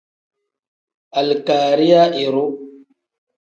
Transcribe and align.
Alikariya 1.17 2.03
iru. 2.25 2.45